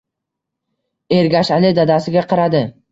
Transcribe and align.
Ergashali 1.19 1.73
dadasiga 1.83 2.29
qaradi. 2.35 2.69